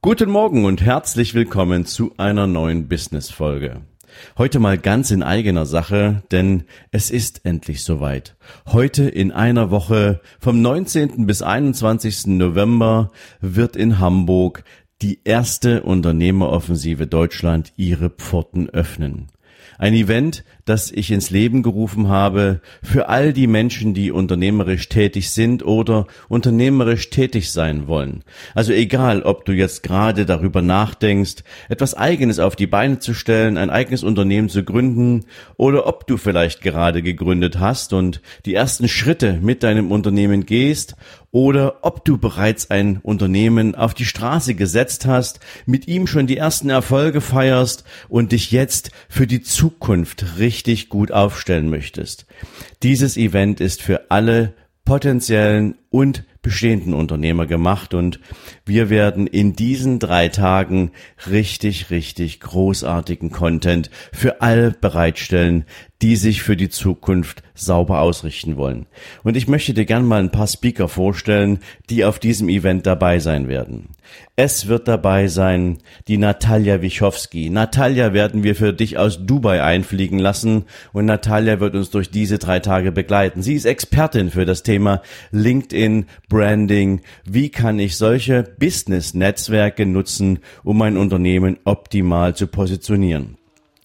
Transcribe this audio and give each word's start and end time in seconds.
Guten 0.00 0.30
Morgen 0.30 0.64
und 0.64 0.80
herzlich 0.80 1.34
willkommen 1.34 1.84
zu 1.84 2.12
einer 2.18 2.46
neuen 2.46 2.86
Business-Folge. 2.86 3.80
Heute 4.38 4.60
mal 4.60 4.78
ganz 4.78 5.10
in 5.10 5.24
eigener 5.24 5.66
Sache, 5.66 6.22
denn 6.30 6.62
es 6.92 7.10
ist 7.10 7.44
endlich 7.44 7.82
soweit. 7.82 8.36
Heute 8.68 9.08
in 9.08 9.32
einer 9.32 9.72
Woche 9.72 10.20
vom 10.38 10.62
19. 10.62 11.26
bis 11.26 11.42
21. 11.42 12.28
November 12.28 13.10
wird 13.40 13.74
in 13.74 13.98
Hamburg 13.98 14.62
die 15.02 15.18
erste 15.24 15.82
Unternehmeroffensive 15.82 17.08
Deutschland 17.08 17.72
ihre 17.76 18.08
Pforten 18.08 18.70
öffnen. 18.70 19.32
Ein 19.78 19.94
Event, 19.94 20.44
das 20.68 20.90
ich 20.90 21.10
ins 21.10 21.30
Leben 21.30 21.62
gerufen 21.62 22.08
habe 22.08 22.60
für 22.82 23.08
all 23.08 23.32
die 23.32 23.46
Menschen, 23.46 23.94
die 23.94 24.10
unternehmerisch 24.10 24.88
tätig 24.88 25.30
sind 25.30 25.64
oder 25.64 26.06
unternehmerisch 26.28 27.10
tätig 27.10 27.50
sein 27.50 27.86
wollen. 27.86 28.22
Also 28.54 28.72
egal, 28.72 29.22
ob 29.22 29.44
du 29.44 29.52
jetzt 29.52 29.82
gerade 29.82 30.26
darüber 30.26 30.60
nachdenkst, 30.60 31.36
etwas 31.68 31.94
Eigenes 31.94 32.38
auf 32.38 32.56
die 32.56 32.66
Beine 32.66 32.98
zu 32.98 33.14
stellen, 33.14 33.56
ein 33.56 33.70
eigenes 33.70 34.02
Unternehmen 34.02 34.48
zu 34.48 34.62
gründen 34.62 35.24
oder 35.56 35.86
ob 35.86 36.06
du 36.06 36.16
vielleicht 36.16 36.60
gerade 36.60 37.02
gegründet 37.02 37.58
hast 37.58 37.92
und 37.92 38.20
die 38.44 38.54
ersten 38.54 38.88
Schritte 38.88 39.38
mit 39.40 39.62
deinem 39.62 39.90
Unternehmen 39.90 40.44
gehst 40.44 40.96
oder 41.30 41.78
ob 41.82 42.04
du 42.04 42.16
bereits 42.16 42.70
ein 42.70 42.98
Unternehmen 43.02 43.74
auf 43.74 43.92
die 43.92 44.06
Straße 44.06 44.54
gesetzt 44.54 45.04
hast, 45.04 45.40
mit 45.66 45.86
ihm 45.86 46.06
schon 46.06 46.26
die 46.26 46.38
ersten 46.38 46.70
Erfolge 46.70 47.20
feierst 47.20 47.84
und 48.08 48.32
dich 48.32 48.50
jetzt 48.50 48.90
für 49.08 49.26
die 49.26 49.42
Zukunft 49.42 50.38
richtig 50.38 50.57
gut 50.88 51.12
aufstellen 51.12 51.70
möchtest. 51.70 52.26
Dieses 52.82 53.16
Event 53.16 53.60
ist 53.60 53.82
für 53.82 54.10
alle 54.10 54.54
potenziellen 54.84 55.76
und 55.90 56.24
bestehenden 56.40 56.94
Unternehmer 56.94 57.44
gemacht 57.44 57.92
und 57.92 58.20
wir 58.64 58.88
werden 58.88 59.26
in 59.26 59.54
diesen 59.54 59.98
drei 59.98 60.28
Tagen 60.28 60.92
richtig, 61.30 61.90
richtig 61.90 62.40
großartigen 62.40 63.30
Content 63.30 63.90
für 64.12 64.40
alle 64.40 64.70
bereitstellen, 64.70 65.64
die 66.02 66.16
sich 66.16 66.42
für 66.42 66.56
die 66.56 66.68
Zukunft 66.68 67.42
sauber 67.54 68.00
ausrichten 68.00 68.56
wollen. 68.56 68.86
Und 69.24 69.36
ich 69.36 69.48
möchte 69.48 69.74
dir 69.74 69.84
gern 69.84 70.06
mal 70.06 70.20
ein 70.20 70.30
paar 70.30 70.46
Speaker 70.46 70.88
vorstellen, 70.88 71.58
die 71.90 72.04
auf 72.04 72.18
diesem 72.18 72.48
Event 72.48 72.86
dabei 72.86 73.18
sein 73.18 73.48
werden. 73.48 73.90
Es 74.36 74.68
wird 74.68 74.86
dabei 74.86 75.26
sein 75.26 75.78
die 76.06 76.16
Natalia 76.16 76.80
Wichowski. 76.82 77.50
Natalia 77.50 78.12
werden 78.12 78.44
wir 78.44 78.54
für 78.54 78.72
dich 78.72 78.96
aus 78.96 79.26
Dubai 79.26 79.62
einfliegen 79.62 80.20
lassen 80.20 80.64
und 80.92 81.06
Natalia 81.06 81.58
wird 81.58 81.74
uns 81.74 81.90
durch 81.90 82.10
diese 82.10 82.38
drei 82.38 82.60
Tage 82.60 82.92
begleiten. 82.92 83.42
Sie 83.42 83.54
ist 83.54 83.64
Expertin 83.64 84.30
für 84.30 84.44
das 84.44 84.62
Thema 84.62 85.02
LinkedIn, 85.32 86.06
Branding. 86.28 87.00
Wie 87.24 87.48
kann 87.48 87.80
ich 87.80 87.96
solche 87.96 88.44
Business-Netzwerke 88.44 89.84
nutzen, 89.84 90.38
um 90.62 90.78
mein 90.78 90.96
Unternehmen 90.96 91.58
optimal 91.64 92.36
zu 92.36 92.46
positionieren? 92.46 93.37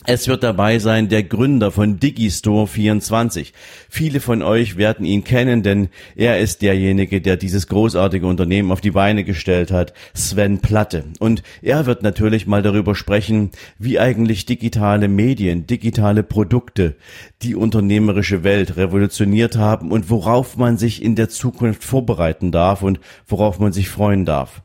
Es 0.06 0.28
wird 0.28 0.44
dabei 0.44 0.80
sein 0.80 1.08
der 1.08 1.24
Gründer 1.24 1.72
von 1.72 1.98
Digistore24. 1.98 3.54
Viele 3.90 4.20
von 4.20 4.42
euch 4.42 4.76
werden 4.76 5.06
ihn 5.06 5.24
kennen, 5.24 5.64
denn 5.64 5.88
er 6.18 6.40
ist 6.40 6.62
derjenige, 6.62 7.22
der 7.22 7.38
dieses 7.38 7.68
großartige 7.68 8.28
Unternehmen 8.28 8.74
auf 8.74 8.82
die 8.82 8.92
Beine 8.92 9.24
gestellt 9.24 9.72
hat, 9.72 9.94
Sven 10.14 10.60
Platte. 10.60 11.06
Und 11.20 11.42
er 11.62 11.86
wird 11.86 12.04
natürlich 12.04 12.48
mal 12.48 12.62
darüber 12.62 12.96
sprechen, 12.96 13.52
wie 13.80 13.98
eigentlich 13.98 14.46
digitale 14.46 15.08
Medien, 15.08 15.68
digitale 15.68 16.24
Produkte 16.24 16.98
die 17.42 17.56
unternehmerische 17.56 18.44
Welt 18.44 18.76
revolutioniert 18.76 19.56
haben 19.56 19.90
und 19.90 20.10
worauf 20.10 20.58
man 20.58 20.78
sich 20.78 21.02
in 21.02 21.16
der 21.16 21.30
Zukunft 21.30 21.86
vorbereiten 21.86 22.52
darf 22.52 22.82
und 22.82 23.00
worauf 23.26 23.58
man 23.60 23.72
sich 23.72 23.88
freuen 23.88 24.26
darf. 24.26 24.64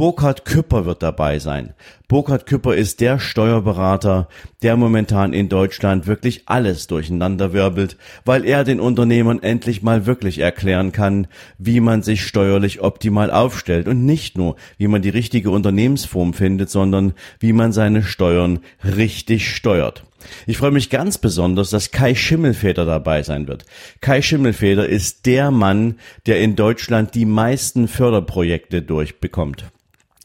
Burkhard 0.00 0.46
Küpper 0.46 0.86
wird 0.86 1.02
dabei 1.02 1.38
sein. 1.40 1.74
Burkhard 2.08 2.46
Küpper 2.46 2.74
ist 2.74 3.02
der 3.02 3.18
Steuerberater, 3.18 4.28
der 4.62 4.78
momentan 4.78 5.34
in 5.34 5.50
Deutschland 5.50 6.06
wirklich 6.06 6.44
alles 6.46 6.86
durcheinanderwirbelt, 6.86 7.98
weil 8.24 8.46
er 8.46 8.64
den 8.64 8.80
Unternehmern 8.80 9.42
endlich 9.42 9.82
mal 9.82 10.06
wirklich 10.06 10.38
erklären 10.38 10.92
kann, 10.92 11.26
wie 11.58 11.80
man 11.80 12.02
sich 12.02 12.24
steuerlich 12.26 12.80
optimal 12.80 13.30
aufstellt 13.30 13.88
und 13.88 14.06
nicht 14.06 14.38
nur, 14.38 14.56
wie 14.78 14.88
man 14.88 15.02
die 15.02 15.10
richtige 15.10 15.50
Unternehmensform 15.50 16.32
findet, 16.32 16.70
sondern 16.70 17.12
wie 17.38 17.52
man 17.52 17.72
seine 17.72 18.02
Steuern 18.02 18.60
richtig 18.82 19.54
steuert. 19.54 20.04
Ich 20.46 20.56
freue 20.56 20.70
mich 20.70 20.88
ganz 20.88 21.18
besonders, 21.18 21.68
dass 21.68 21.90
Kai 21.90 22.14
Schimmelfeder 22.14 22.86
dabei 22.86 23.22
sein 23.22 23.48
wird. 23.48 23.66
Kai 24.00 24.22
Schimmelfeder 24.22 24.88
ist 24.88 25.26
der 25.26 25.50
Mann, 25.50 25.96
der 26.24 26.40
in 26.40 26.56
Deutschland 26.56 27.14
die 27.14 27.26
meisten 27.26 27.86
Förderprojekte 27.86 28.80
durchbekommt. 28.80 29.70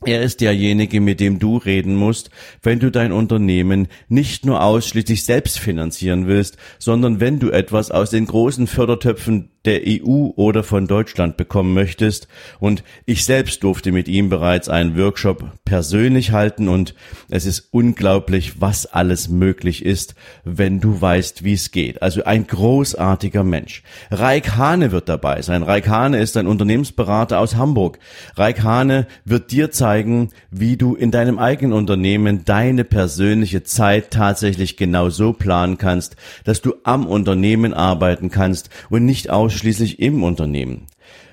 Er 0.06 0.22
ist 0.22 0.42
derjenige, 0.42 1.02
mit 1.02 1.20
dem 1.20 1.40
du 1.40 1.58
reden 1.58 1.96
musst, 1.96 2.30
wenn 2.62 2.80
du 2.80 2.92
dein 2.92 3.12
Unternehmen 3.12 3.88
nicht 4.08 4.46
nur 4.46 4.64
ausschließlich 4.64 5.26
selbst 5.26 5.60
finanzieren 5.60 6.28
willst, 6.28 6.58
sondern 6.78 7.20
wenn 7.20 7.40
du 7.40 7.50
etwas 7.50 7.90
aus 7.90 8.12
den 8.12 8.28
großen 8.28 8.68
Fördertöpfen 8.68 9.50
der 9.66 9.81
EU 9.86 10.30
oder 10.36 10.64
von 10.64 10.88
Deutschland 10.88 11.38
bekommen 11.38 11.74
möchtest. 11.74 12.28
Und 12.59 12.84
ich 13.06 13.26
selbst 13.26 13.64
durfte 13.64 13.92
mit 13.92 14.08
ihm 14.08 14.30
bereits 14.30 14.70
einen 14.70 14.98
Workshop 14.98 15.52
persönlich 15.66 16.31
halten 16.31 16.68
und 16.70 16.96
es 17.30 17.46
ist 17.46 17.70
unglaublich, 17.72 18.62
was 18.62 18.86
alles 18.86 19.30
möglich 19.30 19.86
ist, 19.86 20.16
wenn 20.44 20.80
du 20.80 21.02
weißt, 21.02 21.44
wie 21.44 21.53
es 21.53 21.72
geht. 21.72 22.02
Also 22.02 22.24
ein 22.24 22.48
großartiger 22.48 23.44
Mensch. 23.44 23.84
Raik 24.12 24.56
Hane 24.56 24.92
wird 24.92 25.09
dabei 25.09 25.42
sein. 25.42 25.64
Raik 25.64 25.88
Hane 25.88 26.20
ist 26.20 26.38
ein 26.38 26.47
Unternehmensberater 26.47 27.40
aus 27.40 27.56
Hamburg. 27.56 28.00
Raik 28.36 28.64
Hane 28.64 29.08
wird 29.24 29.52
dir 29.52 29.72
zeigen, 29.72 30.30
wie 30.52 30.78
du 30.78 30.96
in 30.96 31.12
deinem 31.12 31.40
eigenen 31.40 31.74
Unternehmen 31.74 32.46
deine 32.46 32.84
persönliche 32.84 33.64
Zeit 33.64 34.12
tatsächlich 34.12 34.78
genau 34.78 35.09
so 35.09 35.34
planen 35.34 35.78
kannst, 35.78 36.16
dass 36.44 36.62
du 36.62 36.76
am 36.84 37.08
Unternehmen 37.08 37.74
arbeiten 37.74 38.30
kannst 38.30 38.70
und 38.90 39.06
nicht 39.06 39.30
aus 39.30 39.53
ausschließlich 39.56 40.00
im 40.00 40.22
Unternehmen. 40.24 40.88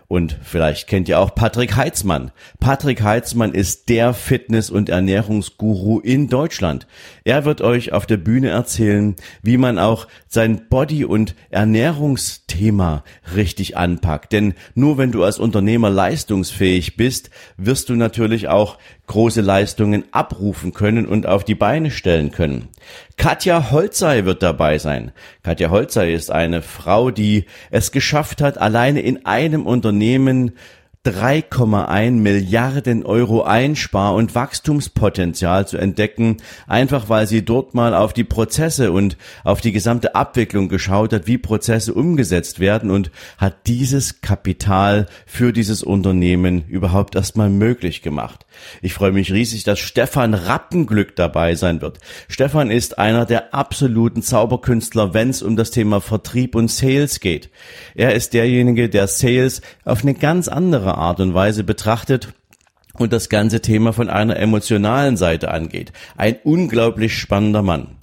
Und 0.07 0.37
vielleicht 0.43 0.89
kennt 0.89 1.09
ihr 1.09 1.19
auch 1.19 1.35
Patrick 1.35 1.75
Heitzmann. 1.75 2.33
Patrick 2.61 3.03
Heitzmann 3.03 3.55
ist 3.55 3.89
der 3.89 4.13
Fitness- 4.13 4.69
und 4.69 4.91
Ernährungsguru 4.91 6.01
in 6.01 6.29
Deutschland. 6.29 6.87
Er 7.25 7.47
wird 7.47 7.63
euch 7.63 7.95
auf 7.95 8.05
der 8.05 8.19
Bühne 8.19 8.51
erzählen, 8.51 9.17
wie 9.43 9.57
man 9.57 9.79
auch 9.79 10.07
sein 10.29 10.69
Body- 10.69 11.07
und 11.07 11.35
Ernährungsthema 11.51 13.05
richtig 13.35 13.79
anpackt. 13.79 14.33
Denn 14.35 14.53
nur 14.75 14.99
wenn 14.99 15.13
du 15.13 15.25
als 15.25 15.39
Unternehmer 15.39 15.89
leistungsfähig 15.89 16.97
bist, 16.99 17.31
wirst 17.57 17.89
du 17.89 17.95
natürlich 17.95 18.49
auch 18.49 18.77
große 19.07 19.41
Leistungen 19.41 20.05
abrufen 20.13 20.75
können 20.75 21.07
und 21.07 21.27
auf 21.27 21.43
die 21.43 21.55
Beine 21.55 21.91
stellen 21.91 22.33
können. 22.33 22.69
Katja 23.17 23.71
Holzei 23.71 24.25
wird 24.25 24.43
dabei 24.43 24.79
sein. 24.79 25.13
Katja 25.43 25.71
Holzei 25.71 26.13
ist 26.13 26.31
eine 26.31 26.63
Frau, 26.63 27.11
die 27.11 27.47
es 27.71 27.93
geschafft 27.93 28.41
hat, 28.41 28.59
alleine 28.59 29.01
in 29.01 29.27
einem 29.27 29.67
Unternehmen 29.67 30.53
3,1 31.05 32.13
Milliarden 32.13 33.05
Euro 33.05 33.43
Einspar- 33.43 34.15
und 34.15 34.37
Wachstumspotenzial 34.37 35.67
zu 35.67 35.77
entdecken, 35.77 36.37
einfach 36.69 37.09
weil 37.09 37.27
sie 37.27 37.45
dort 37.45 37.75
mal 37.75 37.93
auf 37.93 38.13
die 38.13 38.23
Prozesse 38.23 38.93
und 38.93 39.17
auf 39.43 39.61
die 39.61 39.73
gesamte 39.73 40.15
Abwicklung 40.15 40.69
geschaut 40.69 41.13
hat, 41.13 41.27
wie 41.27 41.39
Prozesse 41.39 41.93
umgesetzt 41.93 42.61
werden 42.61 42.93
und 42.93 43.11
hat 43.37 43.67
dieses 43.67 44.21
Kapital 44.21 45.07
für 45.27 45.53
dieses 45.53 45.83
Unternehmen 45.83 46.69
überhaupt 46.69 47.17
erstmal 47.17 47.51
möglich 47.51 48.03
gemacht. 48.03 48.47
Ich 48.81 48.95
freue 48.95 49.11
mich 49.11 49.33
riesig, 49.33 49.65
dass 49.65 49.81
Stefan 49.81 50.35
Rappenglück 50.35 51.17
dabei 51.17 51.57
sein 51.57 51.81
wird. 51.81 51.99
Stefan 52.29 52.71
ist 52.71 52.99
einer 52.99 53.27
der 53.27 53.55
absoluten 53.55 54.23
Zauberkünstler, 54.23 55.15
wenn 55.15 55.31
es 55.31 55.43
um 55.43 55.57
das 55.57 55.73
Thema 55.73 56.01
Vertrieb 56.01 56.55
und 56.55 56.71
Sales 56.71 57.19
geht. 57.19 57.51
Er 57.97 58.15
ist 58.15 58.35
derjenige, 58.35 58.89
der 58.89 59.09
Sales 59.09 59.63
auf 59.85 60.03
eine 60.03 60.15
ganz 60.15 60.47
andere 60.47 60.92
Art 60.97 61.21
und 61.21 61.35
Weise 61.35 61.65
betrachtet 61.65 62.29
und 62.95 63.13
das 63.13 63.29
ganze 63.29 63.61
Thema 63.61 63.93
von 63.93 64.09
einer 64.09 64.37
emotionalen 64.37 65.17
Seite 65.17 65.51
angeht. 65.51 65.93
Ein 66.17 66.37
unglaublich 66.45 67.19
spannender 67.19 67.63
Mann. 67.63 67.97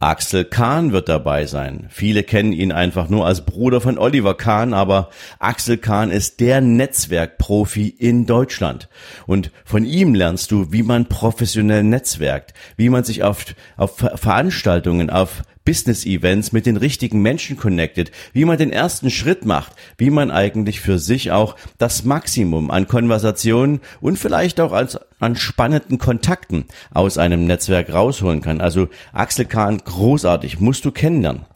Axel 0.00 0.44
Kahn 0.44 0.92
wird 0.92 1.08
dabei 1.08 1.46
sein. 1.46 1.86
Viele 1.88 2.24
kennen 2.24 2.52
ihn 2.52 2.72
einfach 2.72 3.08
nur 3.08 3.26
als 3.26 3.46
Bruder 3.46 3.80
von 3.80 3.96
Oliver 3.96 4.36
Kahn, 4.36 4.74
aber 4.74 5.08
Axel 5.38 5.78
Kahn 5.78 6.10
ist 6.10 6.40
der 6.40 6.60
Netzwerkprofi 6.60 7.88
in 7.88 8.26
Deutschland. 8.26 8.88
Und 9.26 9.50
von 9.64 9.84
ihm 9.84 10.14
lernst 10.14 10.50
du, 10.50 10.72
wie 10.72 10.82
man 10.82 11.06
professionell 11.06 11.84
netzwerkt, 11.84 12.52
wie 12.76 12.90
man 12.90 13.04
sich 13.04 13.22
auf, 13.22 13.46
auf 13.78 13.96
Veranstaltungen, 13.96 15.08
auf 15.08 15.42
Business-Events 15.64 16.52
mit 16.52 16.66
den 16.66 16.76
richtigen 16.76 17.22
Menschen 17.22 17.56
connected, 17.56 18.10
wie 18.32 18.44
man 18.44 18.58
den 18.58 18.72
ersten 18.72 19.10
Schritt 19.10 19.44
macht, 19.44 19.72
wie 19.96 20.10
man 20.10 20.30
eigentlich 20.30 20.80
für 20.80 20.98
sich 20.98 21.30
auch 21.30 21.56
das 21.78 22.04
Maximum 22.04 22.70
an 22.70 22.86
Konversationen 22.86 23.80
und 24.00 24.18
vielleicht 24.18 24.60
auch 24.60 24.72
als, 24.72 24.98
an 25.20 25.36
spannenden 25.36 25.98
Kontakten 25.98 26.66
aus 26.92 27.18
einem 27.18 27.46
Netzwerk 27.46 27.92
rausholen 27.92 28.40
kann. 28.40 28.60
Also 28.60 28.88
Axel 29.12 29.46
Kahn, 29.46 29.78
großartig, 29.78 30.60
musst 30.60 30.84
du 30.84 30.92
kennenlernen. 30.92 31.46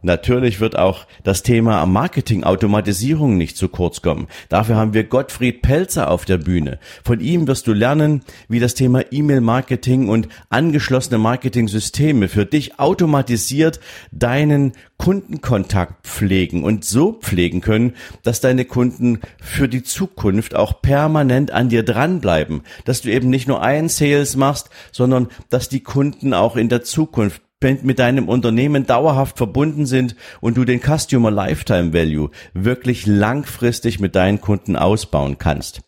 Natürlich 0.00 0.60
wird 0.60 0.78
auch 0.78 1.06
das 1.24 1.42
Thema 1.42 1.84
Marketing-Automatisierung 1.84 3.36
nicht 3.36 3.56
zu 3.56 3.68
kurz 3.68 4.00
kommen. 4.00 4.28
Dafür 4.48 4.76
haben 4.76 4.94
wir 4.94 5.02
Gottfried 5.02 5.60
Pelzer 5.60 6.08
auf 6.08 6.24
der 6.24 6.38
Bühne. 6.38 6.78
Von 7.02 7.18
ihm 7.18 7.48
wirst 7.48 7.66
du 7.66 7.72
lernen, 7.72 8.22
wie 8.48 8.60
das 8.60 8.74
Thema 8.74 9.02
E-Mail-Marketing 9.10 10.08
und 10.08 10.28
angeschlossene 10.50 11.18
Marketing-Systeme 11.18 12.28
für 12.28 12.46
dich 12.46 12.78
automatisiert 12.78 13.80
deinen 14.12 14.72
Kundenkontakt 14.98 16.06
pflegen 16.06 16.62
und 16.62 16.84
so 16.84 17.12
pflegen 17.12 17.60
können, 17.60 17.94
dass 18.22 18.40
deine 18.40 18.64
Kunden 18.64 19.20
für 19.40 19.68
die 19.68 19.82
Zukunft 19.82 20.54
auch 20.54 20.80
permanent 20.80 21.50
an 21.50 21.70
dir 21.70 21.82
dranbleiben, 21.82 22.62
dass 22.84 23.02
du 23.02 23.10
eben 23.10 23.30
nicht 23.30 23.48
nur 23.48 23.62
ein 23.62 23.88
Sales 23.88 24.36
machst, 24.36 24.70
sondern 24.92 25.28
dass 25.50 25.68
die 25.68 25.80
Kunden 25.80 26.34
auch 26.34 26.56
in 26.56 26.68
der 26.68 26.82
Zukunft 26.82 27.42
mit 27.60 27.98
deinem 27.98 28.28
Unternehmen 28.28 28.86
dauerhaft 28.86 29.36
verbunden 29.36 29.84
sind 29.84 30.14
und 30.40 30.56
du 30.56 30.64
den 30.64 30.80
Customer 30.80 31.30
Lifetime 31.30 31.92
Value 31.92 32.30
wirklich 32.54 33.06
langfristig 33.06 33.98
mit 33.98 34.14
deinen 34.14 34.40
Kunden 34.40 34.76
ausbauen 34.76 35.38
kannst. 35.38 35.80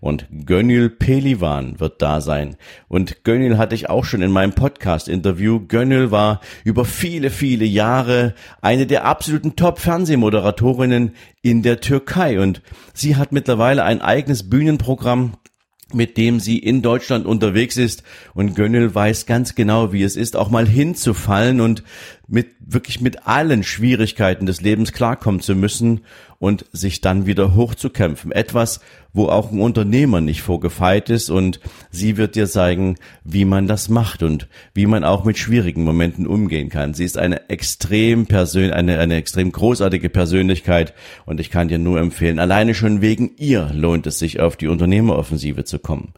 Und 0.00 0.26
Gönül 0.46 0.88
Pelivan 0.88 1.78
wird 1.78 2.00
da 2.00 2.22
sein. 2.22 2.56
Und 2.88 3.22
Gönül 3.24 3.58
hatte 3.58 3.74
ich 3.74 3.90
auch 3.90 4.04
schon 4.04 4.22
in 4.22 4.30
meinem 4.30 4.54
Podcast-Interview. 4.54 5.60
Gönül 5.66 6.10
war 6.10 6.40
über 6.64 6.86
viele, 6.86 7.30
viele 7.30 7.66
Jahre 7.66 8.34
eine 8.62 8.86
der 8.86 9.04
absoluten 9.04 9.56
Top-Fernsehmoderatorinnen 9.56 11.14
in 11.42 11.62
der 11.62 11.80
Türkei. 11.80 12.40
Und 12.40 12.62
sie 12.94 13.16
hat 13.16 13.32
mittlerweile 13.32 13.84
ein 13.84 14.00
eigenes 14.00 14.48
Bühnenprogramm 14.48 15.34
mit 15.94 16.16
dem 16.16 16.40
sie 16.40 16.58
in 16.58 16.82
Deutschland 16.82 17.26
unterwegs 17.26 17.76
ist. 17.76 18.02
Und 18.34 18.54
Gönnel 18.54 18.94
weiß 18.94 19.26
ganz 19.26 19.54
genau, 19.54 19.92
wie 19.92 20.02
es 20.02 20.16
ist, 20.16 20.36
auch 20.36 20.50
mal 20.50 20.66
hinzufallen 20.66 21.60
und 21.60 21.82
mit 22.30 22.46
wirklich 22.60 23.00
mit 23.00 23.26
allen 23.26 23.64
Schwierigkeiten 23.64 24.46
des 24.46 24.60
Lebens 24.60 24.92
klarkommen 24.92 25.40
zu 25.40 25.56
müssen 25.56 26.02
und 26.38 26.64
sich 26.72 27.00
dann 27.00 27.26
wieder 27.26 27.54
hochzukämpfen. 27.54 28.32
Etwas, 28.32 28.80
wo 29.12 29.26
auch 29.26 29.50
ein 29.50 29.60
Unternehmer 29.60 30.20
nicht 30.20 30.40
vorgefeit 30.40 31.10
ist 31.10 31.28
und 31.28 31.60
sie 31.90 32.16
wird 32.16 32.36
dir 32.36 32.48
zeigen, 32.48 32.96
wie 33.24 33.44
man 33.44 33.66
das 33.66 33.88
macht 33.88 34.22
und 34.22 34.48
wie 34.72 34.86
man 34.86 35.02
auch 35.04 35.24
mit 35.24 35.36
schwierigen 35.36 35.84
Momenten 35.84 36.26
umgehen 36.26 36.70
kann. 36.70 36.94
Sie 36.94 37.04
ist 37.04 37.18
eine 37.18 37.50
extrem 37.50 38.26
persön 38.26 38.72
eine, 38.72 39.00
eine 39.00 39.16
extrem 39.16 39.50
großartige 39.50 40.08
Persönlichkeit 40.08 40.94
und 41.26 41.40
ich 41.40 41.50
kann 41.50 41.68
dir 41.68 41.78
nur 41.78 41.98
empfehlen, 41.98 42.38
alleine 42.38 42.74
schon 42.74 43.00
wegen 43.00 43.32
ihr 43.36 43.70
lohnt 43.74 44.06
es 44.06 44.20
sich 44.20 44.40
auf 44.40 44.56
die 44.56 44.68
Unternehmeroffensive 44.68 45.64
zu 45.64 45.80
kommen. 45.80 46.14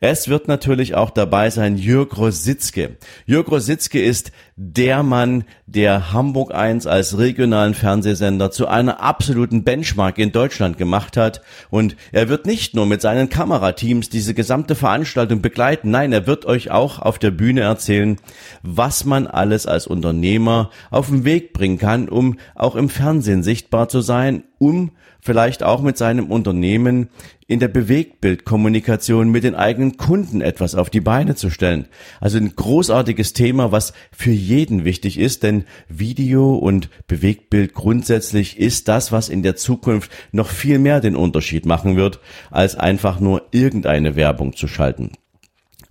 Es 0.00 0.28
wird 0.28 0.48
natürlich 0.48 0.94
auch 0.94 1.10
dabei 1.10 1.50
sein 1.50 1.76
Jörg 1.76 2.16
Rositzke. 2.16 2.96
Jörg 3.26 3.48
Rositzke 3.48 4.02
ist 4.02 4.32
der 4.56 5.02
Mann, 5.02 5.44
der 5.66 6.12
Hamburg 6.12 6.54
1 6.54 6.86
als 6.86 7.18
regionalen 7.18 7.74
Fernsehsender 7.74 8.50
zu 8.50 8.66
einer 8.66 9.00
absoluten 9.00 9.64
Benchmark 9.64 10.18
in 10.18 10.32
Deutschland 10.32 10.78
gemacht 10.78 11.16
hat. 11.16 11.42
Und 11.70 11.96
er 12.12 12.28
wird 12.28 12.46
nicht 12.46 12.74
nur 12.74 12.86
mit 12.86 13.00
seinen 13.00 13.28
Kamerateams 13.28 14.08
diese 14.08 14.34
gesamte 14.34 14.74
Veranstaltung 14.74 15.42
begleiten, 15.42 15.90
nein, 15.90 16.12
er 16.12 16.26
wird 16.26 16.46
euch 16.46 16.70
auch 16.70 16.98
auf 16.98 17.18
der 17.18 17.30
Bühne 17.30 17.62
erzählen, 17.62 18.16
was 18.62 19.04
man 19.04 19.26
alles 19.26 19.66
als 19.66 19.86
Unternehmer 19.86 20.70
auf 20.90 21.08
den 21.08 21.24
Weg 21.24 21.52
bringen 21.52 21.78
kann, 21.78 22.08
um 22.08 22.38
auch 22.54 22.76
im 22.76 22.88
Fernsehen 22.88 23.42
sichtbar 23.42 23.88
zu 23.88 24.00
sein, 24.00 24.44
um 24.58 24.92
vielleicht 25.20 25.62
auch 25.62 25.82
mit 25.82 25.98
seinem 25.98 26.30
Unternehmen 26.30 27.08
in 27.50 27.58
der 27.58 27.66
Bewegtbildkommunikation 27.66 29.28
mit 29.28 29.42
den 29.42 29.56
eigenen 29.56 29.96
Kunden 29.96 30.40
etwas 30.40 30.76
auf 30.76 30.88
die 30.88 31.00
Beine 31.00 31.34
zu 31.34 31.50
stellen. 31.50 31.88
Also 32.20 32.38
ein 32.38 32.54
großartiges 32.54 33.32
Thema, 33.32 33.72
was 33.72 33.92
für 34.12 34.30
jeden 34.30 34.84
wichtig 34.84 35.18
ist, 35.18 35.42
denn 35.42 35.64
Video 35.88 36.54
und 36.54 36.90
Bewegtbild 37.08 37.74
grundsätzlich 37.74 38.56
ist 38.56 38.86
das, 38.86 39.10
was 39.10 39.28
in 39.28 39.42
der 39.42 39.56
Zukunft 39.56 40.12
noch 40.30 40.46
viel 40.46 40.78
mehr 40.78 41.00
den 41.00 41.16
Unterschied 41.16 41.66
machen 41.66 41.96
wird, 41.96 42.20
als 42.52 42.76
einfach 42.76 43.18
nur 43.18 43.42
irgendeine 43.50 44.14
Werbung 44.14 44.54
zu 44.54 44.68
schalten. 44.68 45.10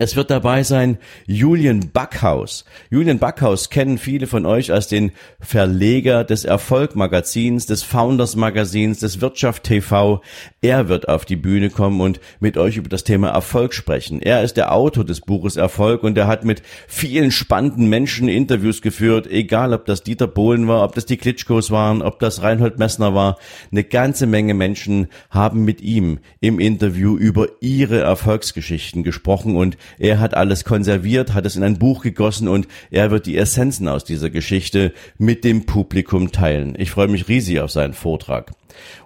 Es 0.02 0.16
wird 0.16 0.30
dabei 0.30 0.62
sein 0.62 0.96
Julian 1.26 1.90
Backhaus. 1.92 2.64
Julian 2.88 3.18
Backhaus 3.18 3.68
kennen 3.68 3.98
viele 3.98 4.26
von 4.26 4.46
euch 4.46 4.72
als 4.72 4.88
den 4.88 5.12
Verleger 5.40 6.24
des 6.24 6.46
Erfolg-Magazins, 6.46 7.66
des 7.66 7.82
Founders-Magazins, 7.82 9.00
des 9.00 9.20
Wirtschaft 9.20 9.64
TV. 9.64 10.22
Er 10.62 10.88
wird 10.88 11.10
auf 11.10 11.26
die 11.26 11.36
Bühne 11.36 11.68
kommen 11.68 12.00
und 12.00 12.18
mit 12.40 12.56
euch 12.56 12.78
über 12.78 12.88
das 12.88 13.04
Thema 13.04 13.28
Erfolg 13.28 13.74
sprechen. 13.74 14.22
Er 14.22 14.42
ist 14.42 14.56
der 14.56 14.72
Autor 14.72 15.04
des 15.04 15.20
Buches 15.20 15.56
Erfolg 15.56 16.02
und 16.02 16.16
er 16.16 16.28
hat 16.28 16.46
mit 16.46 16.62
vielen 16.88 17.30
spannenden 17.30 17.90
Menschen 17.90 18.26
Interviews 18.30 18.80
geführt, 18.80 19.26
egal 19.30 19.74
ob 19.74 19.84
das 19.84 20.02
Dieter 20.02 20.28
Bohlen 20.28 20.66
war, 20.66 20.82
ob 20.82 20.94
das 20.94 21.04
die 21.04 21.18
Klitschkos 21.18 21.70
waren, 21.70 22.00
ob 22.00 22.20
das 22.20 22.40
Reinhold 22.40 22.78
Messner 22.78 23.14
war. 23.14 23.36
Eine 23.70 23.84
ganze 23.84 24.26
Menge 24.26 24.54
Menschen 24.54 25.08
haben 25.28 25.66
mit 25.66 25.82
ihm 25.82 26.20
im 26.40 26.58
Interview 26.58 27.18
über 27.18 27.48
ihre 27.60 28.00
Erfolgsgeschichten 28.00 29.02
gesprochen 29.02 29.56
und 29.56 29.76
er 29.98 30.20
hat 30.20 30.34
alles 30.34 30.64
konserviert, 30.64 31.34
hat 31.34 31.46
es 31.46 31.56
in 31.56 31.62
ein 31.62 31.78
Buch 31.78 32.02
gegossen 32.02 32.48
und 32.48 32.68
er 32.90 33.10
wird 33.10 33.26
die 33.26 33.36
Essenzen 33.36 33.88
aus 33.88 34.04
dieser 34.04 34.30
Geschichte 34.30 34.92
mit 35.18 35.44
dem 35.44 35.66
Publikum 35.66 36.32
teilen. 36.32 36.74
Ich 36.78 36.90
freue 36.90 37.08
mich 37.08 37.28
riesig 37.28 37.60
auf 37.60 37.70
seinen 37.70 37.94
Vortrag. 37.94 38.52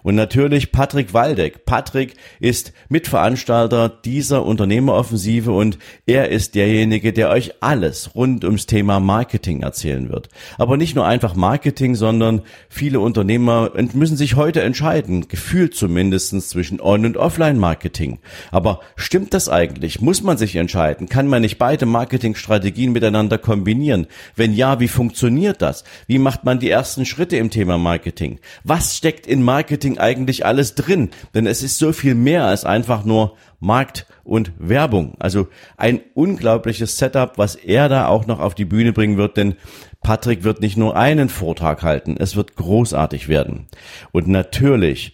Und 0.03 0.15
natürlich 0.15 0.71
Patrick 0.71 1.13
Waldeck. 1.13 1.65
Patrick 1.65 2.15
ist 2.39 2.73
Mitveranstalter 2.89 3.89
dieser 3.89 4.45
Unternehmeroffensive 4.45 5.51
und 5.51 5.77
er 6.05 6.29
ist 6.29 6.55
derjenige, 6.55 7.13
der 7.13 7.29
euch 7.29 7.53
alles 7.61 8.15
rund 8.15 8.43
ums 8.43 8.65
Thema 8.65 8.99
Marketing 8.99 9.61
erzählen 9.61 10.09
wird. 10.09 10.29
Aber 10.57 10.77
nicht 10.77 10.95
nur 10.95 11.05
einfach 11.05 11.35
Marketing, 11.35 11.95
sondern 11.95 12.41
viele 12.69 12.99
Unternehmer 12.99 13.71
müssen 13.93 14.17
sich 14.17 14.35
heute 14.35 14.61
entscheiden, 14.61 15.27
gefühlt 15.27 15.75
zumindest 15.75 16.25
zwischen 16.49 16.81
On- 16.81 17.05
und 17.05 17.17
Offline-Marketing. 17.17 18.19
Aber 18.51 18.79
stimmt 18.95 19.33
das 19.33 19.49
eigentlich? 19.49 20.01
Muss 20.01 20.23
man 20.23 20.37
sich 20.37 20.55
entscheiden? 20.55 21.09
Kann 21.09 21.27
man 21.27 21.41
nicht 21.41 21.57
beide 21.57 21.85
Marketingstrategien 21.85 22.91
miteinander 22.91 23.37
kombinieren? 23.37 24.07
Wenn 24.35 24.53
ja, 24.53 24.79
wie 24.79 24.87
funktioniert 24.87 25.61
das? 25.61 25.83
Wie 26.07 26.19
macht 26.19 26.43
man 26.43 26.59
die 26.59 26.69
ersten 26.69 27.05
Schritte 27.05 27.37
im 27.37 27.49
Thema 27.49 27.77
Marketing? 27.77 28.39
Was 28.63 28.95
steckt 28.95 29.27
in 29.27 29.41
Marketing 29.41 29.54
Marketing 29.55 29.97
eigentlich 29.99 30.45
alles 30.45 30.75
drin? 30.75 31.11
Denn 31.33 31.47
es 31.47 31.63
ist 31.63 31.77
so 31.77 31.93
viel 31.93 32.13
mehr 32.13 32.43
als 32.43 32.65
einfach 32.65 33.05
nur 33.05 33.37
Markt 33.61 34.05
und 34.25 34.51
Werbung. 34.59 35.15
Also 35.17 35.47
ein 35.77 36.01
unglaubliches 36.13 36.97
Setup, 36.97 37.37
was 37.37 37.55
er 37.55 37.87
da 37.87 38.07
auch 38.07 38.27
noch 38.27 38.41
auf 38.41 38.53
die 38.53 38.65
Bühne 38.65 38.91
bringen 38.91 39.15
wird, 39.15 39.37
denn 39.37 39.55
Patrick 40.01 40.43
wird 40.43 40.59
nicht 40.59 40.75
nur 40.75 40.97
einen 40.97 41.29
Vortrag 41.29 41.83
halten, 41.83 42.17
es 42.19 42.35
wird 42.35 42.57
großartig 42.57 43.29
werden. 43.29 43.67
Und 44.11 44.27
natürlich 44.27 45.13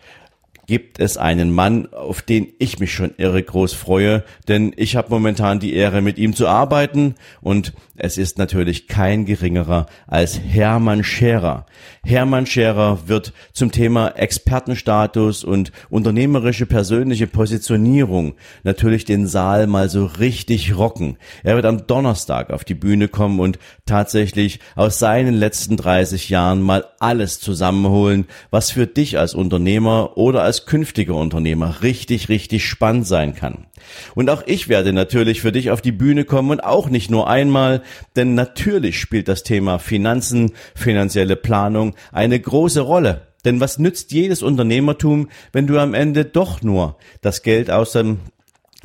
gibt 0.72 1.00
es 1.00 1.18
einen 1.18 1.52
Mann, 1.52 1.92
auf 1.94 2.22
den 2.22 2.48
ich 2.58 2.80
mich 2.80 2.94
schon 2.94 3.14
irre 3.18 3.44
groß 3.44 3.74
freue, 3.74 4.24
denn 4.48 4.74
ich 4.78 4.96
habe 4.96 5.10
momentan 5.10 5.60
die 5.60 5.74
Ehre, 5.74 6.02
mit 6.02 6.18
ihm 6.18 6.34
zu 6.34 6.48
arbeiten 6.48 7.16
und 7.42 7.74
es 7.98 8.18
ist 8.18 8.38
natürlich 8.38 8.88
kein 8.88 9.26
geringerer 9.26 9.88
als 10.08 10.40
Hermann 10.40 11.04
Scherer. 11.04 11.66
Hermann 12.04 12.48
Scherer 12.48 13.08
wird 13.08 13.32
zum 13.54 13.72
Thema 13.72 14.10
Expertenstatus 14.10 15.44
und 15.44 15.72
unternehmerische 15.90 16.66
persönliche 16.66 17.28
Positionierung 17.28 18.34
natürlich 18.64 19.06
den 19.06 19.28
Saal 19.28 19.68
mal 19.68 19.88
so 19.88 20.06
richtig 20.06 20.76
rocken. 20.76 21.18
Er 21.44 21.56
wird 21.56 21.66
am 21.66 21.86
Donnerstag 21.86 22.50
auf 22.50 22.64
die 22.64 22.74
Bühne 22.74 23.08
kommen 23.08 23.40
und 23.40 23.60
tatsächlich 23.86 24.60
aus 24.76 24.98
seinen 24.98 25.36
letzten 25.36 25.78
30 25.78 26.30
Jahren 26.30 26.62
mal 26.62 26.86
alles 27.00 27.40
zusammenholen, 27.40 28.26
was 28.50 28.72
für 28.72 28.88
dich 28.88 29.20
als 29.20 29.36
Unternehmer 29.36 30.18
oder 30.18 30.42
als 30.42 30.66
künftiger 30.66 31.16
Unternehmer 31.16 31.84
richtig, 31.84 32.30
richtig 32.30 32.66
spannend 32.66 33.06
sein 33.06 33.36
kann. 33.36 33.68
Und 34.16 34.30
auch 34.30 34.44
ich 34.46 34.70
werde 34.70 34.94
natürlich 34.94 35.42
für 35.42 35.52
dich 35.52 35.72
auf 35.72 35.82
die 35.82 35.92
Bühne 35.92 36.26
kommen 36.26 36.52
und 36.52 36.64
auch 36.64 36.90
nicht 36.90 37.10
nur 37.10 37.30
einmal, 37.30 37.82
denn 38.16 38.36
natürlich 38.36 39.00
spielt 39.00 39.28
das 39.28 39.44
Thema 39.44 39.80
Finanzen, 39.80 40.52
finanzielle 40.76 41.36
Planung 41.36 41.91
eine 42.12 42.40
große 42.40 42.82
Rolle. 42.82 43.28
Denn 43.46 43.60
was 43.60 43.80
nützt 43.80 44.12
jedes 44.12 44.44
Unternehmertum, 44.44 45.30
wenn 45.52 45.68
du 45.68 45.80
am 45.80 45.94
Ende 45.94 46.26
doch 46.26 46.62
nur 46.62 46.98
das 47.22 47.42
Geld 47.42 47.72
aus 47.72 47.94
dem 47.94 48.20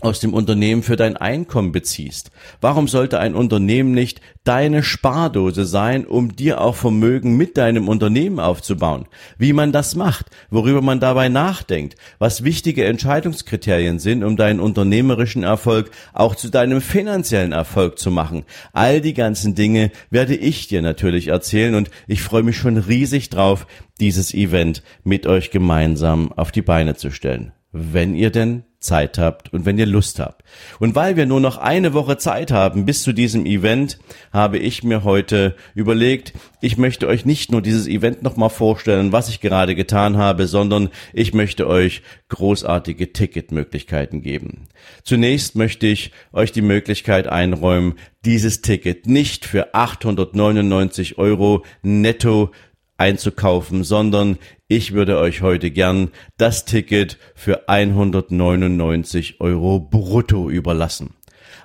aus 0.06 0.20
dem 0.20 0.32
Unternehmen 0.32 0.82
für 0.82 0.96
dein 0.96 1.16
Einkommen 1.16 1.72
beziehst. 1.72 2.30
Warum 2.60 2.88
sollte 2.88 3.18
ein 3.18 3.34
Unternehmen 3.34 3.92
nicht 3.92 4.20
deine 4.44 4.82
Spardose 4.82 5.64
sein, 5.64 6.06
um 6.06 6.34
dir 6.34 6.60
auch 6.60 6.76
Vermögen 6.76 7.36
mit 7.36 7.56
deinem 7.56 7.88
Unternehmen 7.88 8.38
aufzubauen? 8.40 9.06
Wie 9.36 9.52
man 9.52 9.72
das 9.72 9.96
macht, 9.96 10.26
worüber 10.50 10.80
man 10.80 11.00
dabei 11.00 11.28
nachdenkt, 11.28 11.96
was 12.18 12.44
wichtige 12.44 12.84
Entscheidungskriterien 12.84 13.98
sind, 13.98 14.22
um 14.22 14.36
deinen 14.36 14.60
unternehmerischen 14.60 15.42
Erfolg 15.42 15.90
auch 16.14 16.36
zu 16.36 16.48
deinem 16.48 16.80
finanziellen 16.80 17.52
Erfolg 17.52 17.98
zu 17.98 18.10
machen. 18.10 18.44
All 18.72 19.00
die 19.00 19.14
ganzen 19.14 19.54
Dinge 19.54 19.90
werde 20.10 20.36
ich 20.36 20.68
dir 20.68 20.82
natürlich 20.82 21.28
erzählen 21.28 21.74
und 21.74 21.90
ich 22.06 22.22
freue 22.22 22.44
mich 22.44 22.56
schon 22.56 22.76
riesig 22.76 23.28
drauf, 23.28 23.66
dieses 24.00 24.34
Event 24.34 24.82
mit 25.04 25.26
euch 25.26 25.50
gemeinsam 25.50 26.32
auf 26.32 26.52
die 26.52 26.62
Beine 26.62 26.94
zu 26.96 27.10
stellen. 27.10 27.52
Wenn 27.72 28.14
ihr 28.14 28.30
denn 28.30 28.64
Zeit 28.86 29.18
habt 29.18 29.52
und 29.52 29.66
wenn 29.66 29.78
ihr 29.78 29.86
Lust 29.86 30.18
habt. 30.20 30.42
Und 30.78 30.94
weil 30.94 31.16
wir 31.16 31.26
nur 31.26 31.40
noch 31.40 31.58
eine 31.58 31.92
Woche 31.92 32.16
Zeit 32.16 32.50
haben 32.50 32.86
bis 32.86 33.02
zu 33.02 33.12
diesem 33.12 33.44
Event, 33.44 33.98
habe 34.32 34.58
ich 34.58 34.82
mir 34.82 35.04
heute 35.04 35.54
überlegt, 35.74 36.32
ich 36.62 36.78
möchte 36.78 37.06
euch 37.06 37.26
nicht 37.26 37.52
nur 37.52 37.60
dieses 37.60 37.86
Event 37.86 38.22
nochmal 38.22 38.48
vorstellen, 38.48 39.12
was 39.12 39.28
ich 39.28 39.40
gerade 39.40 39.74
getan 39.74 40.16
habe, 40.16 40.46
sondern 40.46 40.88
ich 41.12 41.34
möchte 41.34 41.66
euch 41.66 42.02
großartige 42.28 43.12
Ticketmöglichkeiten 43.12 44.22
geben. 44.22 44.68
Zunächst 45.02 45.56
möchte 45.56 45.86
ich 45.86 46.12
euch 46.32 46.52
die 46.52 46.62
Möglichkeit 46.62 47.26
einräumen, 47.26 47.94
dieses 48.24 48.62
Ticket 48.62 49.06
nicht 49.06 49.44
für 49.44 49.74
899 49.74 51.18
Euro 51.18 51.64
netto 51.82 52.50
einzukaufen, 52.98 53.84
sondern 53.84 54.38
ich 54.68 54.92
würde 54.92 55.18
euch 55.18 55.42
heute 55.42 55.70
gern 55.70 56.10
das 56.38 56.64
Ticket 56.64 57.18
für 57.34 57.68
199 57.68 59.40
Euro 59.40 59.80
brutto 59.80 60.50
überlassen. 60.50 61.14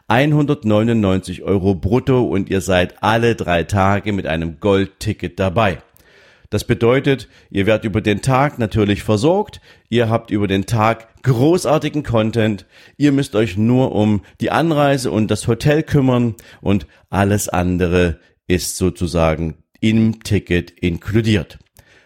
199 0.07 1.43
Euro 1.43 1.73
brutto 1.73 2.23
und 2.23 2.49
ihr 2.49 2.61
seid 2.61 3.01
alle 3.01 3.35
drei 3.35 3.63
Tage 3.63 4.11
mit 4.11 4.27
einem 4.27 4.59
Goldticket 4.59 5.39
dabei. 5.39 5.81
Das 6.49 6.65
bedeutet, 6.65 7.29
ihr 7.49 7.65
werdet 7.65 7.85
über 7.85 8.01
den 8.01 8.21
Tag 8.21 8.59
natürlich 8.59 9.03
versorgt, 9.03 9.61
ihr 9.87 10.09
habt 10.09 10.31
über 10.31 10.47
den 10.47 10.65
Tag 10.65 11.23
großartigen 11.23 12.03
Content, 12.03 12.65
ihr 12.97 13.13
müsst 13.13 13.35
euch 13.35 13.55
nur 13.55 13.93
um 13.93 14.21
die 14.41 14.51
Anreise 14.51 15.11
und 15.11 15.31
das 15.31 15.47
Hotel 15.47 15.81
kümmern 15.81 16.35
und 16.59 16.87
alles 17.09 17.47
andere 17.47 18.19
ist 18.47 18.75
sozusagen 18.75 19.63
im 19.81 20.23
Ticket 20.23 20.71
inkludiert. 20.71 21.59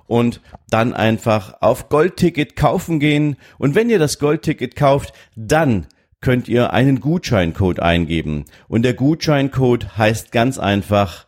und 0.07 0.43
dann 0.71 0.93
einfach 0.93 1.55
auf 1.61 1.89
Goldticket 1.89 2.57
kaufen 2.57 3.01
gehen. 3.01 3.37
Und 3.59 3.75
wenn 3.75 3.91
ihr 3.91 3.99
das 3.99 4.19
Goldticket 4.19 4.77
kauft, 4.77 5.15
dann 5.37 5.87
könnt 6.21 6.49
ihr 6.49 6.73
einen 6.73 7.01
Gutscheincode 7.01 7.81
eingeben. 7.81 8.45
Und 8.69 8.83
der 8.83 8.95
Gutscheincode 8.95 9.97
heißt 9.97 10.33
ganz 10.33 10.59
einfach 10.59 11.27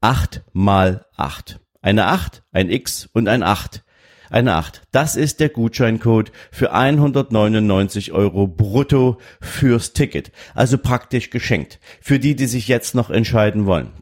8 0.00 0.44
mal 0.52 1.06
8. 1.16 1.60
Eine 1.82 2.06
8, 2.06 2.42
ein 2.52 2.70
X 2.70 3.08
und 3.12 3.28
ein 3.28 3.42
8 3.42 3.83
eine 4.34 4.54
8. 4.54 4.82
Das 4.90 5.16
ist 5.16 5.40
der 5.40 5.48
Gutscheincode 5.48 6.32
für 6.50 6.72
199 6.72 8.12
Euro 8.12 8.46
brutto 8.46 9.18
fürs 9.40 9.92
Ticket. 9.92 10.32
Also 10.54 10.76
praktisch 10.76 11.30
geschenkt. 11.30 11.78
Für 12.00 12.18
die, 12.18 12.34
die 12.34 12.46
sich 12.46 12.68
jetzt 12.68 12.94
noch 12.94 13.10
entscheiden 13.10 13.64
wollen. 13.64 13.92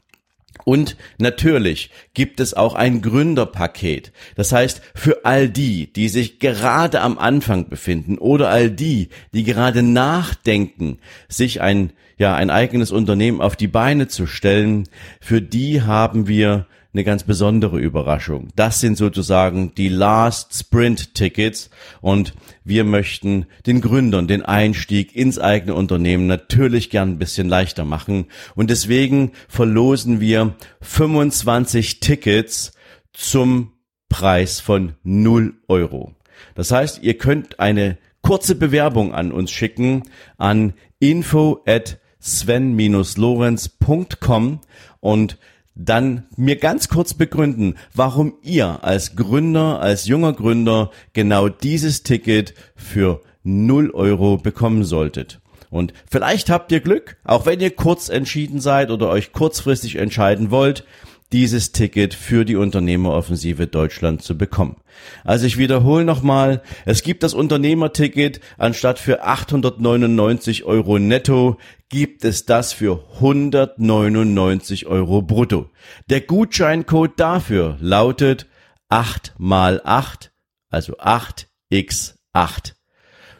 Und 0.65 0.97
natürlich 1.19 1.91
gibt 2.15 2.41
es 2.41 2.55
auch 2.55 2.75
ein 2.75 3.03
Gründerpaket. 3.03 4.12
Das 4.35 4.53
heißt, 4.53 4.81
für 4.95 5.25
all 5.25 5.49
die, 5.49 5.93
die 5.93 6.09
sich 6.09 6.39
gerade 6.39 7.01
am 7.01 7.19
Anfang 7.19 7.69
befinden 7.69 8.19
oder 8.19 8.49
all 8.49 8.71
die, 8.71 9.09
die 9.35 9.45
gerade 9.45 9.83
nachdenken, 9.83 10.99
sich 11.29 11.61
ein, 11.61 11.93
ja, 12.17 12.35
ein 12.35 12.51
eigenes 12.51 12.91
Unternehmen 12.91 13.41
auf 13.41 13.57
die 13.57 13.69
Beine 13.69 14.09
zu 14.09 14.27
stellen, 14.27 14.89
für 15.21 15.43
die 15.43 15.83
haben 15.83 16.29
wir 16.29 16.67
eine 16.95 17.05
ganz 17.05 17.25
besondere 17.25 17.79
Überraschung. 17.79 18.49
Das 18.55 18.81
sind 18.81 18.99
sozusagen 18.99 19.75
die 19.75 19.89
Last 19.89 20.55
Sprint 20.55 21.15
Tickets 21.15 21.71
und 22.03 22.35
wir 22.65 22.85
möchten 22.85 23.47
den 23.67 23.81
Gründern 23.81 24.29
den 24.29 24.43
Einstieg 24.43 25.17
ins 25.17 25.39
eigene 25.39 25.75
Unternehmen 25.75 26.27
natürlich 26.27 26.91
gern 26.91 27.13
ein 27.13 27.19
bisschen 27.19 27.49
leichter 27.49 27.87
machen 27.87 28.27
und 28.55 28.69
deswegen 28.69 29.33
verlosen 29.49 30.21
wir 30.21 30.55
25 30.83 32.01
Tickets 32.01 32.73
zum 33.15 33.73
Preis 34.11 34.61
von 34.61 34.93
0 35.03 35.55
Euro. 35.69 36.15
Das 36.55 36.71
heißt, 36.71 37.03
ihr 37.03 37.17
könnt 37.17 37.59
eine 37.59 37.97
kurze 38.21 38.55
Bewerbung 38.55 39.15
an 39.15 39.33
uns 39.33 39.51
schicken 39.51 40.03
an 40.37 40.75
info 40.99 41.63
at 41.67 41.99
sven-lorenz.com 42.21 44.61
und 45.01 45.39
dann 45.75 46.25
mir 46.37 46.57
ganz 46.57 46.88
kurz 46.88 47.14
begründen, 47.14 47.76
warum 47.95 48.35
ihr 48.43 48.85
als 48.85 49.17
Gründer, 49.17 49.81
als 49.81 50.07
junger 50.07 50.33
Gründer 50.33 50.91
genau 51.12 51.49
dieses 51.49 52.02
Ticket 52.02 52.55
für 52.76 53.21
0 53.45 53.91
Euro 53.93 54.37
bekommen 54.37 54.85
solltet. 54.85 55.41
Und 55.71 55.95
vielleicht 56.11 56.50
habt 56.50 56.71
ihr 56.71 56.81
Glück, 56.81 57.17
auch 57.25 57.47
wenn 57.47 57.61
ihr 57.61 57.75
kurz 57.75 58.11
entschieden 58.11 58.61
seid 58.61 58.91
oder 58.91 59.09
euch 59.09 59.33
kurzfristig 59.33 59.97
entscheiden 59.97 60.50
wollt, 60.50 60.85
dieses 61.33 61.73
Ticket 61.73 62.15
für 62.15 62.45
die 62.45 62.57
Unternehmeroffensive 62.57 63.67
Deutschland 63.67 64.23
zu 64.23 64.37
bekommen. 64.37 64.77
Also 65.25 65.47
ich 65.47 65.57
wiederhole 65.57 66.05
nochmal, 66.05 66.62
es 66.85 67.03
gibt 67.03 67.23
das 67.23 67.33
Unternehmerticket, 67.35 68.41
anstatt 68.59 68.99
für 68.99 69.23
899 69.25 70.65
Euro 70.65 70.99
netto 70.99 71.57
gibt 71.89 72.25
es 72.25 72.45
das 72.47 72.73
für 72.73 73.05
199 73.15 74.87
Euro 74.87 75.23
brutto. 75.23 75.71
Der 76.11 76.21
Gutscheincode 76.21 77.19
dafür 77.19 77.77
lautet 77.81 78.47
8 78.89 79.35
mal 79.39 79.81
8, 79.85 80.33
also 80.71 80.97
8x8. 80.99 82.75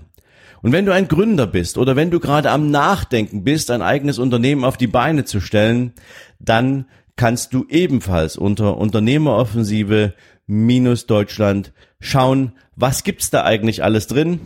Und 0.62 0.72
wenn 0.72 0.86
du 0.86 0.92
ein 0.92 1.08
Gründer 1.08 1.46
bist 1.46 1.76
oder 1.76 1.96
wenn 1.96 2.10
du 2.10 2.20
gerade 2.20 2.50
am 2.50 2.70
Nachdenken 2.70 3.44
bist, 3.44 3.70
ein 3.70 3.82
eigenes 3.82 4.18
Unternehmen 4.18 4.64
auf 4.64 4.76
die 4.76 4.86
Beine 4.86 5.24
zu 5.24 5.40
stellen, 5.40 5.92
dann 6.38 6.86
kannst 7.16 7.52
du 7.52 7.66
ebenfalls 7.68 8.36
unter 8.36 8.78
Unternehmeroffensive 8.78 10.14
minus 10.46 11.06
Deutschland 11.06 11.72
schauen, 12.00 12.52
was 12.76 13.04
gibt's 13.04 13.30
da 13.30 13.44
eigentlich 13.44 13.82
alles 13.82 14.06
drin? 14.06 14.40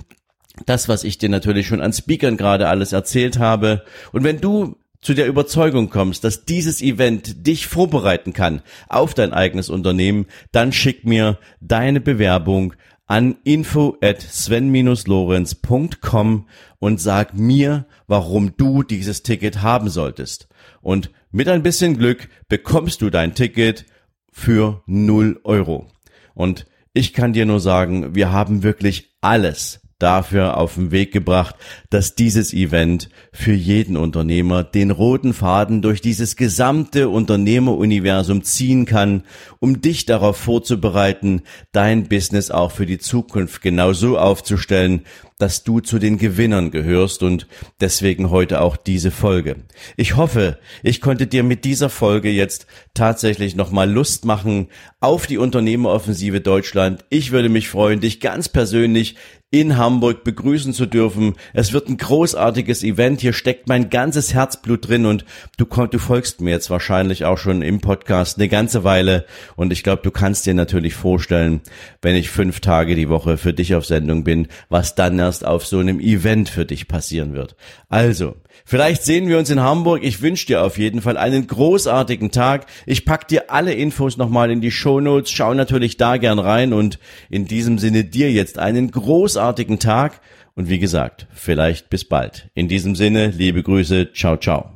Das, 0.64 0.88
was 0.88 1.04
ich 1.04 1.18
dir 1.18 1.28
natürlich 1.28 1.66
schon 1.66 1.82
an 1.82 1.92
Speakern 1.92 2.36
gerade 2.36 2.68
alles 2.68 2.92
erzählt 2.92 3.38
habe. 3.38 3.84
Und 4.12 4.24
wenn 4.24 4.40
du 4.40 4.76
zu 5.00 5.14
der 5.14 5.26
Überzeugung 5.26 5.90
kommst, 5.90 6.24
dass 6.24 6.44
dieses 6.44 6.82
Event 6.82 7.46
dich 7.46 7.66
vorbereiten 7.66 8.32
kann 8.32 8.62
auf 8.88 9.14
dein 9.14 9.32
eigenes 9.32 9.70
Unternehmen, 9.70 10.26
dann 10.52 10.72
schick 10.72 11.04
mir 11.04 11.38
deine 11.60 12.00
Bewerbung 12.00 12.74
an 13.06 13.36
info 13.44 13.96
at 14.02 14.20
sven-lorenz.com 14.20 16.48
und 16.78 17.00
sag 17.00 17.34
mir, 17.34 17.86
warum 18.06 18.56
du 18.56 18.82
dieses 18.82 19.22
Ticket 19.22 19.62
haben 19.62 19.88
solltest. 19.88 20.48
Und 20.80 21.10
mit 21.30 21.48
ein 21.48 21.62
bisschen 21.62 21.96
Glück 21.96 22.28
bekommst 22.48 23.02
du 23.02 23.10
dein 23.10 23.34
Ticket 23.34 23.86
für 24.32 24.82
0 24.86 25.40
Euro. 25.44 25.86
Und 26.34 26.66
ich 26.92 27.12
kann 27.12 27.32
dir 27.32 27.46
nur 27.46 27.60
sagen, 27.60 28.14
wir 28.14 28.32
haben 28.32 28.62
wirklich 28.62 29.16
alles 29.20 29.80
dafür 29.98 30.58
auf 30.58 30.74
den 30.74 30.90
Weg 30.90 31.12
gebracht, 31.12 31.54
dass 31.90 32.14
dieses 32.14 32.52
Event 32.52 33.08
für 33.32 33.52
jeden 33.52 33.96
Unternehmer 33.96 34.62
den 34.62 34.90
roten 34.90 35.32
Faden 35.32 35.80
durch 35.80 36.00
dieses 36.00 36.36
gesamte 36.36 37.08
Unternehmeruniversum 37.08 38.42
ziehen 38.42 38.84
kann, 38.84 39.22
um 39.58 39.80
dich 39.80 40.04
darauf 40.04 40.36
vorzubereiten, 40.36 41.42
dein 41.72 42.08
Business 42.08 42.50
auch 42.50 42.72
für 42.72 42.86
die 42.86 42.98
Zukunft 42.98 43.62
genauso 43.62 44.18
aufzustellen, 44.18 45.02
dass 45.38 45.64
du 45.64 45.80
zu 45.80 45.98
den 45.98 46.16
Gewinnern 46.16 46.70
gehörst 46.70 47.22
und 47.22 47.46
deswegen 47.80 48.30
heute 48.30 48.60
auch 48.62 48.76
diese 48.76 49.10
Folge. 49.10 49.56
Ich 49.96 50.16
hoffe, 50.16 50.58
ich 50.82 51.00
konnte 51.00 51.26
dir 51.26 51.42
mit 51.42 51.64
dieser 51.64 51.90
Folge 51.90 52.30
jetzt 52.30 52.66
tatsächlich 52.94 53.54
nochmal 53.54 53.90
Lust 53.90 54.24
machen 54.24 54.68
auf 55.00 55.26
die 55.26 55.38
Unternehmeroffensive 55.38 56.40
Deutschland. 56.40 57.04
Ich 57.10 57.32
würde 57.32 57.50
mich 57.50 57.68
freuen, 57.68 58.00
dich 58.00 58.20
ganz 58.20 58.48
persönlich 58.48 59.16
in 59.50 59.76
Hamburg 59.76 60.24
begrüßen 60.24 60.72
zu 60.72 60.86
dürfen. 60.86 61.34
Es 61.54 61.72
wird 61.72 61.88
ein 61.88 61.96
großartiges 61.96 62.82
Event. 62.82 63.20
Hier 63.20 63.32
steckt 63.32 63.68
mein 63.68 63.90
ganzes 63.90 64.34
Herzblut 64.34 64.88
drin 64.88 65.06
und 65.06 65.24
du, 65.56 65.64
du 65.64 65.98
folgst 65.98 66.40
mir 66.40 66.50
jetzt 66.50 66.68
wahrscheinlich 66.68 67.24
auch 67.24 67.38
schon 67.38 67.62
im 67.62 67.80
Podcast 67.80 68.38
eine 68.38 68.48
ganze 68.48 68.82
Weile 68.82 69.24
und 69.54 69.72
ich 69.72 69.84
glaube, 69.84 70.02
du 70.02 70.10
kannst 70.10 70.46
dir 70.46 70.54
natürlich 70.54 70.94
vorstellen, 70.94 71.60
wenn 72.02 72.16
ich 72.16 72.28
fünf 72.28 72.60
Tage 72.60 72.96
die 72.96 73.08
Woche 73.08 73.38
für 73.38 73.52
dich 73.52 73.74
auf 73.76 73.86
Sendung 73.86 74.24
bin, 74.24 74.48
was 74.68 74.96
dann 74.96 75.16
erst 75.26 75.44
auf 75.44 75.66
so 75.66 75.78
einem 75.78 76.00
Event 76.00 76.48
für 76.48 76.64
dich 76.64 76.88
passieren 76.88 77.34
wird. 77.34 77.56
Also, 77.88 78.36
Vielleicht 78.68 79.04
sehen 79.04 79.28
wir 79.28 79.38
uns 79.38 79.48
in 79.48 79.60
Hamburg. 79.60 80.02
Ich 80.02 80.22
wünsche 80.22 80.46
dir 80.46 80.64
auf 80.64 80.76
jeden 80.76 81.00
Fall 81.00 81.16
einen 81.16 81.46
großartigen 81.46 82.32
Tag. 82.32 82.66
Ich 82.84 83.04
pack 83.04 83.28
dir 83.28 83.48
alle 83.48 83.72
Infos 83.72 84.16
nochmal 84.16 84.50
in 84.50 84.60
die 84.60 84.72
Show 84.72 85.00
Notes. 85.00 85.30
Schau 85.30 85.54
natürlich 85.54 85.98
da 85.98 86.16
gern 86.16 86.40
rein 86.40 86.72
und 86.72 86.98
in 87.30 87.46
diesem 87.46 87.78
Sinne 87.78 88.02
dir 88.02 88.32
jetzt 88.32 88.58
einen 88.58 88.90
großartigen 88.90 89.78
Tag 89.78 90.20
und 90.56 90.68
wie 90.68 90.80
gesagt, 90.80 91.28
vielleicht 91.32 91.90
bis 91.90 92.04
bald. 92.04 92.48
In 92.54 92.66
diesem 92.66 92.96
Sinne, 92.96 93.28
liebe 93.28 93.62
Grüße. 93.62 94.12
Ciao, 94.12 94.36
ciao. 94.36 94.75